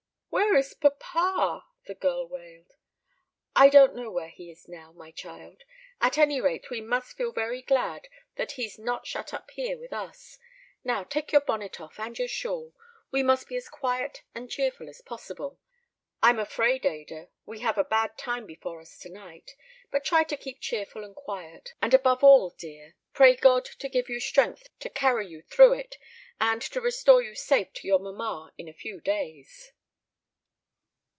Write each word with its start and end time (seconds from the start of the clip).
"Where 0.33 0.55
is 0.57 0.73
papa?" 0.73 1.65
the 1.85 1.93
girl 1.93 2.27
wailed. 2.27 2.73
"I 3.55 3.69
don't 3.69 3.95
know 3.95 4.11
where 4.11 4.29
he 4.29 4.49
is 4.51 4.67
now, 4.67 4.91
my 4.91 5.11
child. 5.11 5.63
At 6.01 6.17
any 6.17 6.39
rate 6.41 6.69
we 6.69 6.81
must 6.81 7.15
feel 7.17 7.31
very 7.31 7.61
glad 7.61 8.07
that 8.35 8.53
he's 8.53 8.77
not 8.77 9.07
shut 9.07 9.33
up 9.33 9.49
here 9.51 9.77
with 9.77 9.91
us. 9.93 10.37
Now 10.83 11.03
take 11.03 11.31
your 11.31 11.41
bonnet 11.41 11.79
off 11.79 11.99
and 11.99 12.17
your 12.17 12.27
shawl. 12.27 12.73
We 13.11 13.23
must 13.23 13.47
be 13.47 13.55
as 13.55 13.69
quiet 13.69 14.23
and 14.35 14.49
cheerful 14.51 14.89
as 14.89 15.01
possible. 15.01 15.57
I'm 16.21 16.39
afraid, 16.39 16.85
Ada, 16.85 17.29
we 17.45 17.59
have 17.59 17.77
a 17.77 17.83
bad 17.85 18.17
time 18.17 18.45
before 18.45 18.81
us 18.81 18.97
to 18.99 19.09
night. 19.09 19.55
But 19.89 20.05
try 20.05 20.23
to 20.25 20.37
keep 20.37 20.59
cheerful 20.59 21.03
and 21.05 21.15
quiet, 21.15 21.73
and 21.81 21.93
above 21.93 22.23
all, 22.23 22.49
dear, 22.51 22.95
pray 23.13 23.35
God 23.35 23.65
to 23.65 23.89
give 23.89 24.09
you 24.09 24.19
strength 24.19 24.67
to 24.79 24.89
carry 24.89 25.27
you 25.27 25.41
through 25.43 25.73
it, 25.73 25.95
and 26.41 26.61
to 26.61 26.81
restore 26.81 27.21
you 27.21 27.35
safe 27.35 27.71
to 27.73 27.87
your 27.87 27.99
mamma 27.99 28.53
in 28.57 28.67
a 28.67 28.73
few 28.73 28.99
days." 28.99 29.73